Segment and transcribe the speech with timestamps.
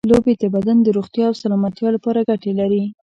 [0.11, 2.83] لوبې د بدن د روغتیا او سلامتیا لپاره ګټې لري.